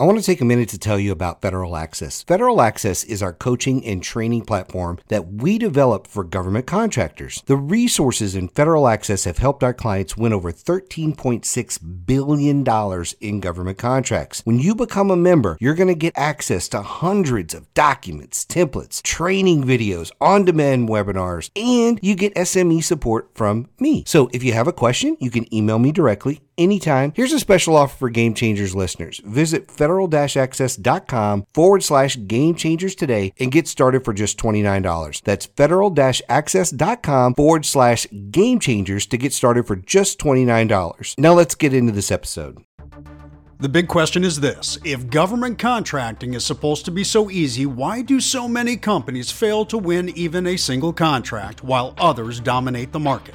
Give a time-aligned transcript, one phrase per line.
[0.00, 2.22] I want to take a minute to tell you about Federal Access.
[2.22, 7.42] Federal Access is our coaching and training platform that we develop for government contractors.
[7.44, 13.76] The resources in Federal Access have helped our clients win over $13.6 billion in government
[13.76, 14.40] contracts.
[14.46, 19.02] When you become a member, you're going to get access to hundreds of documents, templates,
[19.02, 24.04] training videos, on demand webinars, and you get SME support from me.
[24.06, 27.12] So if you have a question, you can email me directly anytime.
[27.16, 29.20] Here's a special offer for Game Changers listeners.
[29.24, 35.22] Visit federal-access.com forward slash game changers today and get started for just $29.
[35.22, 41.18] That's federal-access.com forward slash game changers to get started for just $29.
[41.18, 42.58] Now let's get into this episode.
[43.60, 48.00] The big question is this If government contracting is supposed to be so easy, why
[48.00, 52.98] do so many companies fail to win even a single contract while others dominate the
[52.98, 53.34] market?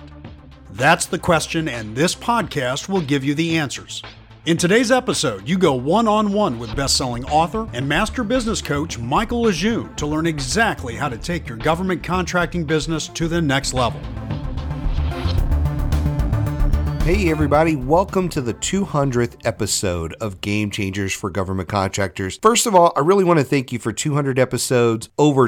[0.76, 4.04] That's the question, and this podcast will give you the answers.
[4.46, 8.62] In today's episode, you go one on one with best selling author and master business
[8.62, 13.42] coach Michael Lejeune to learn exactly how to take your government contracting business to the
[13.42, 14.02] next level.
[17.06, 22.40] Hey, everybody, welcome to the 200th episode of Game Changers for Government Contractors.
[22.42, 25.48] First of all, I really want to thank you for 200 episodes, over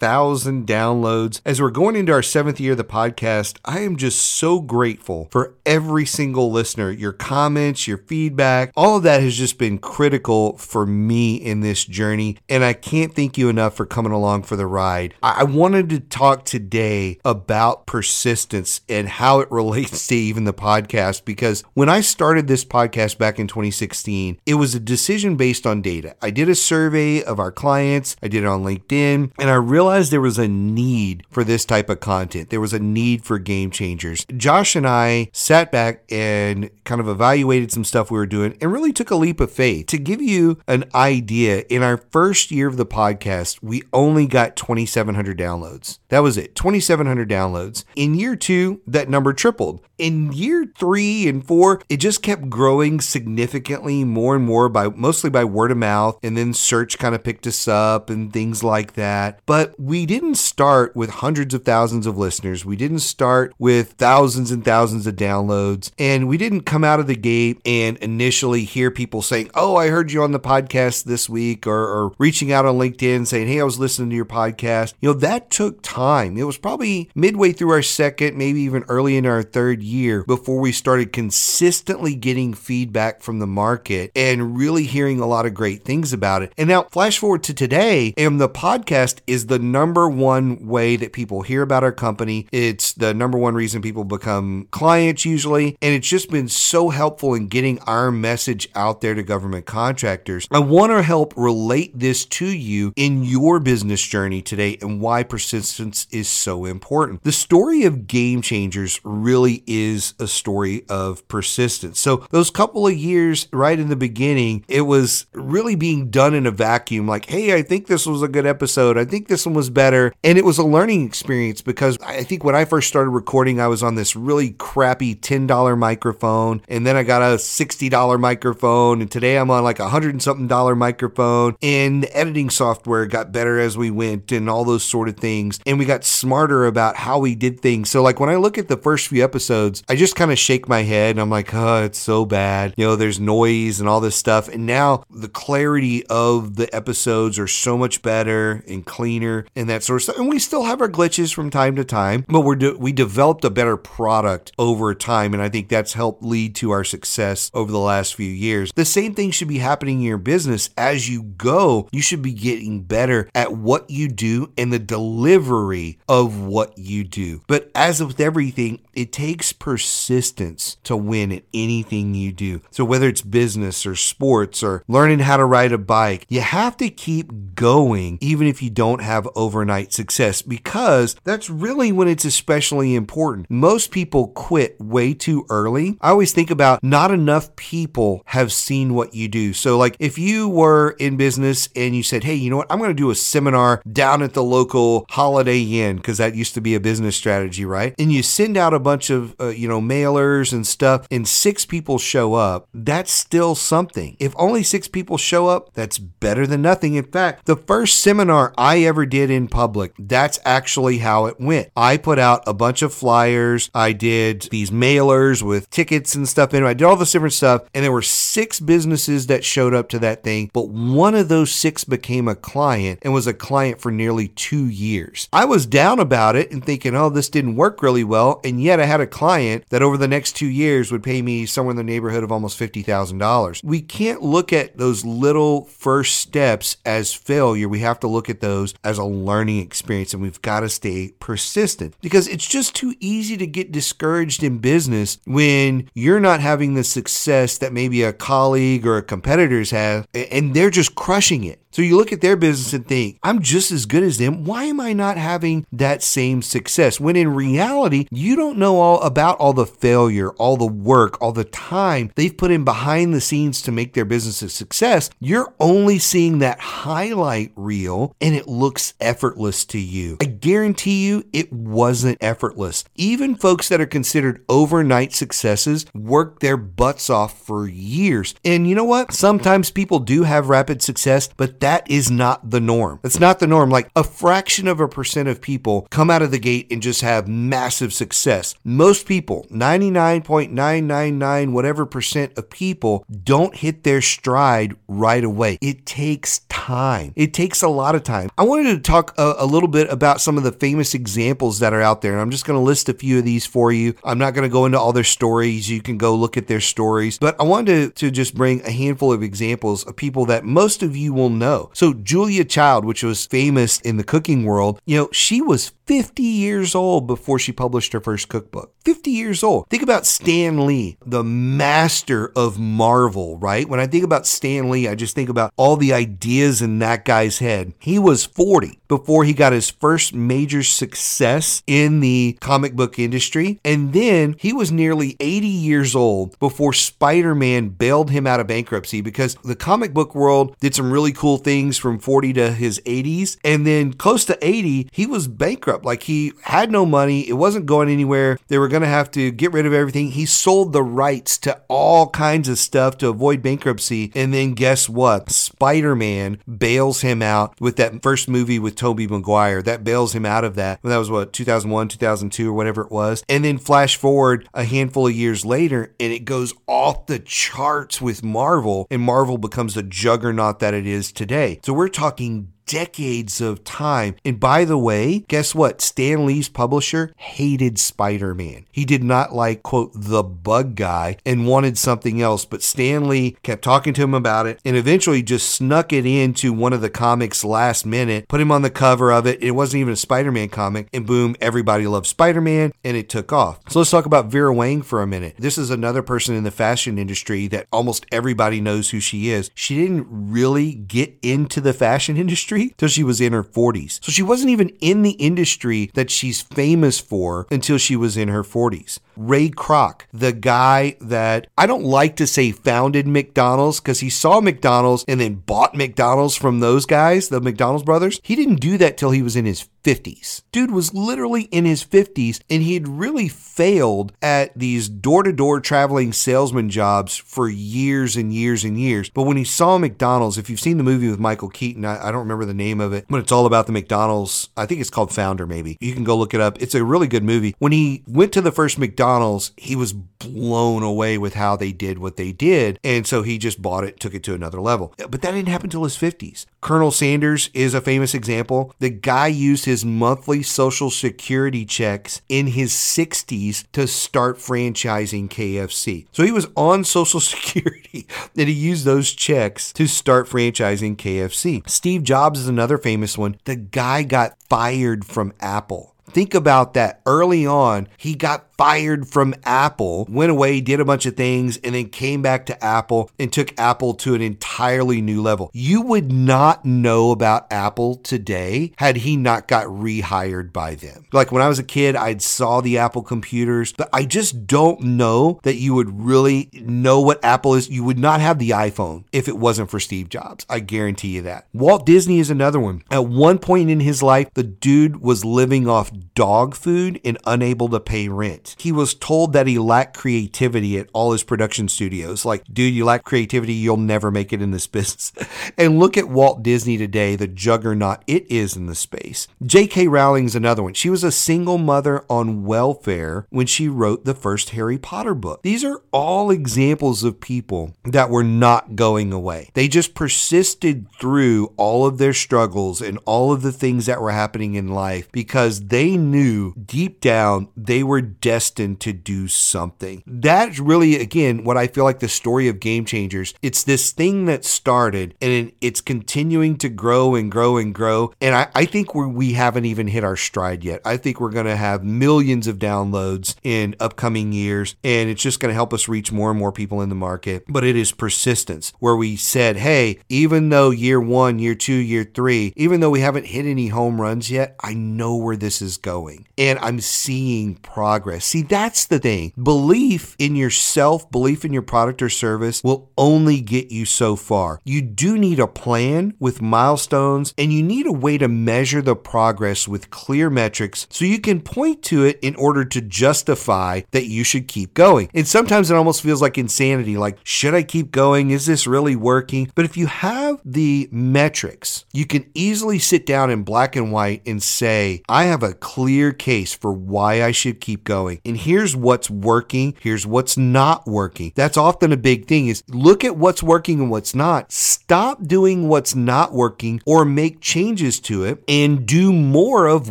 [0.00, 1.40] 225,000 downloads.
[1.44, 5.28] As we're going into our seventh year of the podcast, I am just so grateful
[5.30, 6.90] for every single listener.
[6.90, 11.84] Your comments, your feedback, all of that has just been critical for me in this
[11.84, 12.36] journey.
[12.48, 15.14] And I can't thank you enough for coming along for the ride.
[15.22, 21.24] I wanted to talk today about persistence and how it relates to even the podcast
[21.24, 25.82] because when I started this podcast back in 2016, it was a decision based on
[25.82, 26.16] data.
[26.20, 29.85] I did a survey of our clients, I did it on LinkedIn, and I realized
[29.86, 32.50] there was a need for this type of content.
[32.50, 34.26] There was a need for game changers.
[34.36, 38.72] Josh and I sat back and kind of evaluated some stuff we were doing and
[38.72, 39.86] really took a leap of faith.
[39.86, 44.56] To give you an idea, in our first year of the podcast, we only got
[44.56, 45.98] 2,700 downloads.
[46.08, 47.84] That was it, 2,700 downloads.
[47.94, 49.82] In year two, that number tripled.
[49.98, 54.88] In in year three and four, it just kept growing significantly more and more by
[54.88, 56.18] mostly by word of mouth.
[56.22, 59.40] And then search kind of picked us up and things like that.
[59.46, 62.64] But we didn't start with hundreds of thousands of listeners.
[62.64, 65.90] We didn't start with thousands and thousands of downloads.
[65.98, 69.88] And we didn't come out of the gate and initially hear people saying, Oh, I
[69.88, 73.60] heard you on the podcast this week, or, or reaching out on LinkedIn saying, Hey,
[73.60, 74.94] I was listening to your podcast.
[75.00, 76.36] You know, that took time.
[76.36, 80.60] It was probably midway through our second, maybe even early in our third year before
[80.60, 85.84] we started consistently getting feedback from the market and really hearing a lot of great
[85.84, 86.52] things about it.
[86.56, 91.12] And now, flash forward to today, and the podcast is the number one way that
[91.12, 92.46] people hear about our company.
[92.52, 95.76] It's the number one reason people become clients usually.
[95.82, 100.46] And it's just been so helpful in getting our message out there to government contractors.
[100.50, 105.22] I want to help relate this to you in your business journey today and why
[105.22, 107.22] persistence is so important.
[107.24, 112.00] The story of game changers really is a story of persistence.
[112.00, 116.46] So, those couple of years right in the beginning, it was really being done in
[116.46, 118.96] a vacuum like, hey, I think this was a good episode.
[118.96, 120.12] I think this one was better.
[120.22, 123.66] And it was a learning experience because I think when I first started recording, I
[123.66, 126.62] was on this really crappy $10 microphone.
[126.68, 129.00] And then I got a $60 microphone.
[129.00, 131.56] And today I'm on like a hundred and something dollar microphone.
[131.62, 135.58] And the editing software got better as we went and all those sort of things.
[135.66, 137.90] And we got smarter about how we did things.
[137.90, 140.68] So, like when I look at the first few episodes, I just kind of shake
[140.68, 142.74] my head and I'm like, oh, it's so bad.
[142.76, 144.48] You know, there's noise and all this stuff.
[144.48, 149.82] And now the clarity of the episodes are so much better and cleaner and that
[149.82, 150.18] sort of stuff.
[150.18, 153.44] And we still have our glitches from time to time, but we're de- we developed
[153.44, 155.34] a better product over time.
[155.34, 158.72] And I think that's helped lead to our success over the last few years.
[158.74, 161.88] The same thing should be happening in your business as you go.
[161.92, 167.04] You should be getting better at what you do and the delivery of what you
[167.04, 167.42] do.
[167.46, 172.62] But as with everything, it takes persistence to win at anything you do.
[172.70, 176.76] So whether it's business or sports or learning how to ride a bike, you have
[176.78, 182.24] to keep going even if you don't have overnight success because that's really when it's
[182.24, 183.50] especially important.
[183.50, 185.98] Most people quit way too early.
[186.00, 189.52] I always think about not enough people have seen what you do.
[189.52, 192.66] So like if you were in business and you said, "Hey, you know what?
[192.70, 196.54] I'm going to do a seminar down at the local Holiday Inn because that used
[196.54, 199.66] to be a business strategy, right?" And you send out a bunch of, uh, you
[199.66, 204.16] know, mailers and stuff and six people show up, that's still something.
[204.20, 206.94] If only six people show up, that's better than nothing.
[206.94, 211.70] In fact, the first seminar I ever did in public, that's actually how it went.
[211.76, 213.70] I put out a bunch of flyers.
[213.74, 216.62] I did these mailers with tickets and stuff in.
[216.62, 217.62] I did all this different stuff.
[217.74, 221.50] And there were six businesses that showed up to that thing, but one of those
[221.50, 225.28] six became a client and was a client for nearly two years.
[225.32, 228.40] I was down about it and thinking, oh, this didn't work really well.
[228.44, 231.46] And yet I had a client that over the next two years would pay me
[231.46, 233.64] somewhere in the neighborhood of almost $50,000.
[233.64, 237.68] We can't look at those little first steps as failure.
[237.68, 241.12] We have to look at those as a learning experience and we've got to stay
[241.20, 246.74] persistent because it's just too easy to get discouraged in business when you're not having
[246.74, 251.60] the success that maybe a colleague or a competitors have and they're just crushing it.
[251.76, 254.44] So you look at their business and think, I'm just as good as them.
[254.44, 256.98] Why am I not having that same success?
[256.98, 261.32] When in reality, you don't know all about all the failure, all the work, all
[261.32, 265.10] the time they've put in behind the scenes to make their business a success.
[265.20, 270.16] You're only seeing that highlight reel and it looks effortless to you.
[270.22, 272.84] I guarantee you it wasn't effortless.
[272.94, 278.34] Even folks that are considered overnight successes work their butts off for years.
[278.46, 279.12] And you know what?
[279.12, 283.00] Sometimes people do have rapid success, but that is not the norm.
[283.02, 283.70] That's not the norm.
[283.70, 287.00] Like a fraction of a percent of people come out of the gate and just
[287.00, 288.54] have massive success.
[288.62, 295.58] Most people, 99.999 whatever percent of people, don't hit their stride right away.
[295.60, 297.12] It takes time.
[297.16, 298.30] It takes a lot of time.
[298.38, 301.72] I wanted to talk a, a little bit about some of the famous examples that
[301.72, 302.12] are out there.
[302.12, 303.96] And I'm just going to list a few of these for you.
[304.04, 305.68] I'm not going to go into all their stories.
[305.68, 307.18] You can go look at their stories.
[307.18, 310.84] But I wanted to, to just bring a handful of examples of people that most
[310.84, 314.96] of you will know so Julia Child, which was famous in the cooking world, you
[314.96, 318.74] know, she was 50 years old before she published her first cookbook.
[318.84, 319.68] 50 years old.
[319.68, 323.68] Think about Stan Lee, the master of Marvel, right?
[323.68, 327.04] When I think about Stan Lee, I just think about all the ideas in that
[327.04, 327.72] guy's head.
[327.78, 333.60] He was 40 before he got his first major success in the comic book industry.
[333.64, 338.46] And then he was nearly 80 years old before Spider Man bailed him out of
[338.46, 342.80] bankruptcy because the comic book world did some really cool things from 40 to his
[342.86, 343.36] 80s.
[343.44, 345.75] And then close to 80, he was bankrupt.
[345.84, 348.38] Like he had no money, it wasn't going anywhere.
[348.48, 350.10] They were going to have to get rid of everything.
[350.12, 354.12] He sold the rights to all kinds of stuff to avoid bankruptcy.
[354.14, 355.30] And then guess what?
[355.30, 359.62] Spider Man bails him out with that first movie with Tobey Maguire.
[359.62, 360.80] That bails him out of that.
[360.82, 363.24] That was what, 2001, 2002, or whatever it was.
[363.28, 368.00] And then flash forward a handful of years later, and it goes off the charts
[368.00, 371.60] with Marvel, and Marvel becomes the juggernaut that it is today.
[371.64, 374.16] So we're talking decades of time.
[374.24, 375.80] And by the way, guess what?
[375.80, 378.66] Stan Lee's publisher hated Spider Man.
[378.72, 382.44] He did not like, quote, the bug guy and wanted something else.
[382.44, 386.52] But Stan Lee kept talking to him about it and eventually just snuck it into
[386.52, 389.42] one of the comics last minute, put him on the cover of it.
[389.42, 390.88] It wasn't even a Spider Man comic.
[390.92, 393.60] And boom, everybody loved Spider Man and it took off.
[393.68, 395.36] So let's talk about Vera Wang for a minute.
[395.38, 399.50] This is another person in the fashion industry that almost everybody knows who she is.
[399.54, 404.02] She didn't really get into the fashion industry industry till she was in her 40s.
[404.02, 408.28] So she wasn't even in the industry that she's famous for until she was in
[408.28, 408.98] her 40s.
[409.16, 414.40] Ray Kroc, the guy that I don't like to say founded McDonald's because he saw
[414.40, 418.20] McDonald's and then bought McDonald's from those guys, the McDonald's brothers.
[418.22, 420.42] He didn't do that till he was in his 50s.
[420.50, 425.32] Dude was literally in his 50s and he had really failed at these door to
[425.32, 429.10] door traveling salesman jobs for years and years and years.
[429.10, 432.10] But when he saw McDonald's, if you've seen the movie with Michael Keaton, I, I
[432.10, 434.48] don't remember the name of it, but it's all about the McDonald's.
[434.56, 435.78] I think it's called Founder, maybe.
[435.80, 436.60] You can go look it up.
[436.60, 437.54] It's a really good movie.
[437.60, 441.98] When he went to the first McDonald's, he was blown away with how they did
[441.98, 442.80] what they did.
[442.82, 444.94] And so he just bought it, took it to another level.
[444.96, 446.46] But that didn't happen until his 50s.
[446.60, 448.74] Colonel Sanders is a famous example.
[448.80, 456.06] The guy used his monthly social security checks in his 60s to start franchising KFC.
[456.12, 458.06] So he was on social security
[458.36, 461.68] and he used those checks to start franchising KFC.
[461.68, 463.38] Steve Jobs is another famous one.
[463.44, 465.95] The guy got fired from Apple.
[466.10, 467.00] Think about that.
[467.06, 471.74] Early on, he got fired from Apple, went away, did a bunch of things, and
[471.74, 475.50] then came back to Apple and took Apple to an entirely new level.
[475.52, 481.06] You would not know about Apple today had he not got rehired by them.
[481.12, 484.80] Like when I was a kid, I'd saw the Apple computers, but I just don't
[484.80, 487.68] know that you would really know what Apple is.
[487.68, 490.46] You would not have the iPhone if it wasn't for Steve Jobs.
[490.48, 491.46] I guarantee you that.
[491.52, 492.82] Walt Disney is another one.
[492.90, 497.68] At one point in his life, the dude was living off dog food and unable
[497.68, 498.54] to pay rent.
[498.58, 502.24] He was told that he lacked creativity at all his production studios.
[502.24, 505.12] Like, dude, you lack creativity, you'll never make it in this business.
[505.56, 509.28] and look at Walt Disney today, the juggernaut it is in the space.
[509.44, 509.88] J.K.
[509.88, 510.74] Rowling's another one.
[510.74, 515.42] She was a single mother on welfare when she wrote the first Harry Potter book.
[515.42, 519.50] These are all examples of people that were not going away.
[519.54, 524.12] They just persisted through all of their struggles and all of the things that were
[524.12, 530.02] happening in life because they knew deep down they were destined to do something.
[530.06, 533.34] That's really, again, what I feel like the story of Game Changers.
[533.42, 538.12] It's this thing that started and it's continuing to grow and grow and grow.
[538.20, 540.80] And I, I think we're, we haven't even hit our stride yet.
[540.84, 545.40] I think we're going to have millions of downloads in upcoming years, and it's just
[545.40, 547.44] going to help us reach more and more people in the market.
[547.48, 552.04] But it is persistence where we said, hey, even though year one, year two, year
[552.04, 555.75] three, even though we haven't hit any home runs yet, I know where this is
[555.78, 558.24] going and I'm seeing progress.
[558.24, 559.32] See, that's the thing.
[559.40, 564.60] Belief in yourself, belief in your product or service will only get you so far.
[564.64, 568.96] You do need a plan with milestones and you need a way to measure the
[568.96, 574.06] progress with clear metrics so you can point to it in order to justify that
[574.06, 575.10] you should keep going.
[575.14, 578.30] And sometimes it almost feels like insanity like, should I keep going?
[578.30, 579.50] Is this really working?
[579.54, 584.22] But if you have the metrics, you can easily sit down in black and white
[584.26, 588.20] and say, I have a clear case for why I should keep going.
[588.24, 591.32] And here's what's working, here's what's not working.
[591.34, 594.52] That's often a big thing is look at what's working and what's not.
[594.52, 599.90] Stop doing what's not working or make changes to it and do more of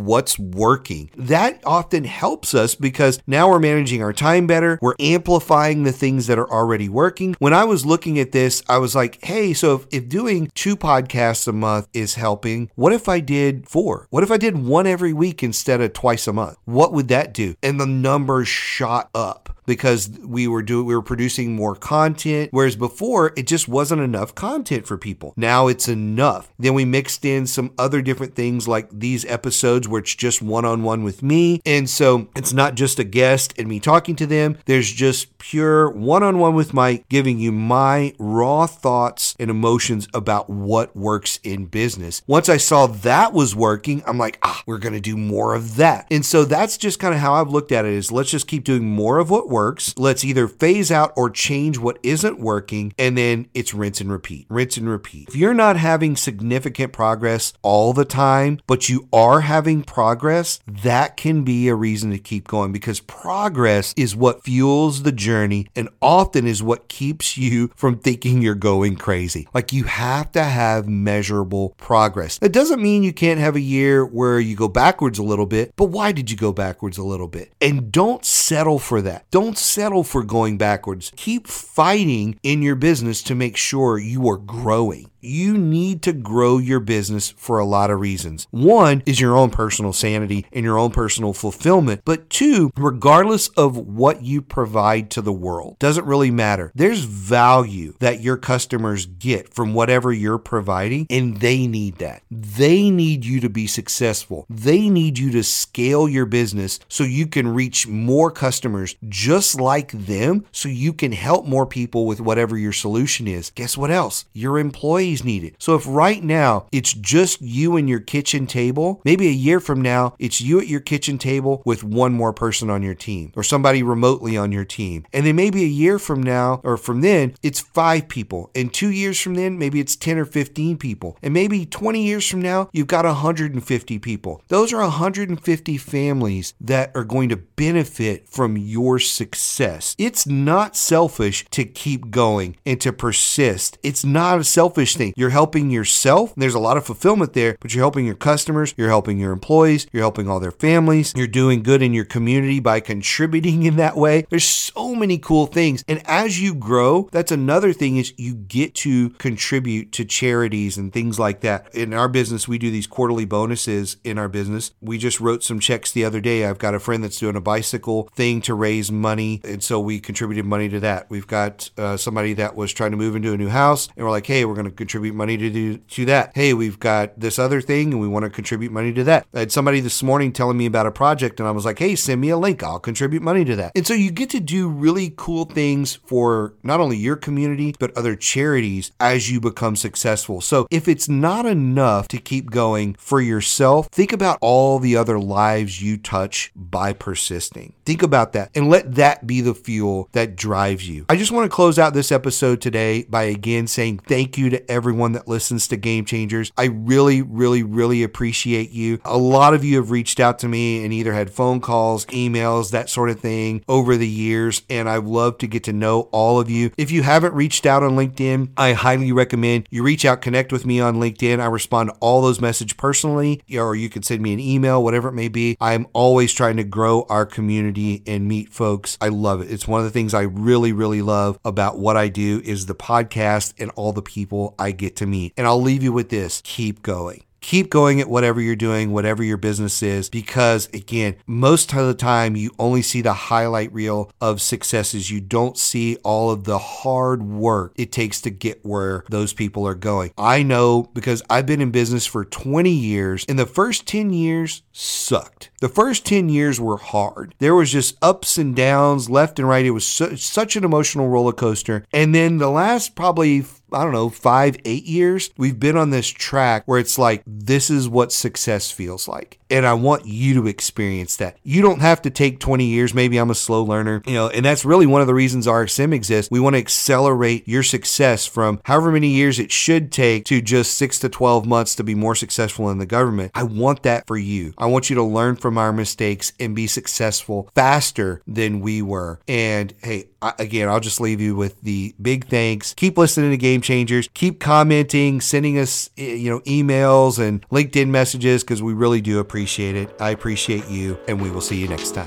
[0.00, 1.10] what's working.
[1.14, 4.78] That often helps us because now we're managing our time better.
[4.80, 7.36] We're amplifying the things that are already working.
[7.38, 10.74] When I was looking at this, I was like, hey, so if, if doing two
[10.74, 14.06] podcasts a month is helping, what if I did four?
[14.08, 16.56] What if I did one every week instead of twice a month?
[16.64, 17.54] What would that do?
[17.62, 22.76] And the numbers shot up because we were doing we were producing more content whereas
[22.76, 25.34] before it just wasn't enough content for people.
[25.36, 26.52] Now it's enough.
[26.58, 31.02] Then we mixed in some other different things like these episodes where it's just one-on-one
[31.02, 31.60] with me.
[31.66, 34.58] And so it's not just a guest and me talking to them.
[34.66, 40.96] There's just pure one-on-one with mike giving you my raw thoughts and emotions about what
[40.96, 42.22] works in business.
[42.26, 45.76] Once i saw that was working i'm like ah we're going to do more of
[45.76, 46.06] that.
[46.10, 48.64] And so that's just kind of how i've looked at it is let's just keep
[48.64, 49.55] doing more of what works.
[49.96, 54.46] Let's either phase out or change what isn't working, and then it's rinse and repeat,
[54.48, 55.28] rinse and repeat.
[55.28, 61.16] If you're not having significant progress all the time, but you are having progress, that
[61.16, 65.88] can be a reason to keep going because progress is what fuels the journey and
[66.02, 69.48] often is what keeps you from thinking you're going crazy.
[69.54, 72.38] Like you have to have measurable progress.
[72.38, 75.72] That doesn't mean you can't have a year where you go backwards a little bit,
[75.76, 77.52] but why did you go backwards a little bit?
[77.60, 79.30] And don't settle for that.
[79.30, 81.12] Don't don't settle for going backwards.
[81.14, 86.58] Keep fighting in your business to make sure you are growing you need to grow
[86.58, 88.46] your business for a lot of reasons.
[88.50, 92.02] One is your own personal sanity and your own personal fulfillment.
[92.04, 96.72] But two, regardless of what you provide to the world, doesn't really matter.
[96.74, 102.22] There's value that your customers get from whatever you're providing, and they need that.
[102.30, 104.46] They need you to be successful.
[104.48, 109.92] They need you to scale your business so you can reach more customers just like
[109.92, 113.50] them, so you can help more people with whatever your solution is.
[113.50, 114.24] Guess what else?
[114.32, 115.56] Your employees needed.
[115.58, 119.80] So if right now it's just you and your kitchen table, maybe a year from
[119.80, 123.42] now it's you at your kitchen table with one more person on your team or
[123.42, 125.04] somebody remotely on your team.
[125.12, 128.50] And then maybe a year from now or from then it's five people.
[128.54, 131.18] And two years from then, maybe it's 10 or 15 people.
[131.22, 134.42] And maybe 20 years from now, you've got 150 people.
[134.48, 139.94] Those are 150 families that are going to benefit from your success.
[139.98, 143.78] It's not selfish to keep going and to persist.
[143.82, 145.12] It's not a selfish thing.
[145.16, 146.32] You're helping yourself.
[146.36, 149.86] There's a lot of fulfillment there, but you're helping your customers, you're helping your employees,
[149.92, 153.96] you're helping all their families, you're doing good in your community by contributing in that
[153.96, 154.26] way.
[154.30, 155.84] There's so many cool things.
[155.88, 160.92] And as you grow, that's another thing is you get to contribute to charities and
[160.92, 161.74] things like that.
[161.74, 164.72] In our business, we do these quarterly bonuses in our business.
[164.80, 166.46] We just wrote some checks the other day.
[166.46, 169.40] I've got a friend that's doing a bicycle thing to raise money.
[169.44, 171.10] And so we contributed money to that.
[171.10, 174.10] We've got uh, somebody that was trying to move into a new house and we're
[174.10, 176.30] like, hey, we're going to contribute money to do to that.
[176.36, 179.26] Hey, we've got this other thing and we want to contribute money to that.
[179.34, 181.96] I had somebody this morning telling me about a project and I was like, hey,
[181.96, 182.62] send me a link.
[182.62, 183.72] I'll contribute money to that.
[183.74, 187.96] And so you get to do really cool things for not only your community, but
[187.96, 190.40] other charities as you become successful.
[190.40, 195.18] So if it's not enough to keep going for yourself, think about all the other
[195.18, 197.74] lives you touch by persisting.
[197.84, 201.06] Think about that and let that be the fuel that drives you.
[201.08, 204.70] I just want to close out this episode today by again saying thank you to
[204.70, 206.52] everyone that listens to Game Changers.
[206.56, 209.00] I really, really, really appreciate you.
[209.04, 212.70] A lot of you have reached out to me and either had phone calls, emails,
[212.70, 216.40] that sort of thing over the years, and I've loved to get to know all
[216.40, 216.70] of you.
[216.76, 220.66] If you haven't reached out on LinkedIn, I highly recommend you reach out, connect with
[220.66, 221.40] me on LinkedIn.
[221.40, 225.08] I respond to all those messages personally, or you can send me an email, whatever
[225.08, 225.56] it may be.
[225.60, 228.98] I'm always trying to grow our community and meet folks.
[229.00, 229.50] I love it.
[229.50, 232.74] It's one of the things I really, really love about what I do is the
[232.74, 235.32] podcast and all the people I get to meet.
[235.36, 236.40] And I'll leave you with this.
[236.44, 241.72] Keep going keep going at whatever you're doing, whatever your business is, because again, most
[241.72, 245.12] of the time you only see the highlight reel of successes.
[245.12, 249.66] You don't see all of the hard work it takes to get where those people
[249.66, 250.12] are going.
[250.18, 254.62] I know because I've been in business for 20 years, and the first 10 years
[254.72, 255.50] sucked.
[255.60, 257.34] The first 10 years were hard.
[257.38, 259.64] There was just ups and downs left and right.
[259.64, 261.86] It was su- such an emotional roller coaster.
[261.92, 266.08] And then the last probably I don't know, five, eight years, we've been on this
[266.08, 269.38] track where it's like, this is what success feels like.
[269.50, 271.38] And I want you to experience that.
[271.42, 272.94] You don't have to take 20 years.
[272.94, 275.92] Maybe I'm a slow learner, you know, and that's really one of the reasons RSM
[275.92, 276.30] exists.
[276.30, 280.74] We want to accelerate your success from however many years it should take to just
[280.74, 283.32] six to 12 months to be more successful in the government.
[283.34, 284.54] I want that for you.
[284.58, 289.20] I want you to learn from our mistakes and be successful faster than we were.
[289.28, 292.74] And hey, again, I'll just leave you with the big thanks.
[292.74, 294.08] Keep listening to Game Changers.
[294.14, 299.20] Keep commenting, sending us, eh, you know, emails and LinkedIn messages because we really do
[299.36, 299.94] appreciate it.
[300.00, 302.06] I appreciate you, and we will see you next time.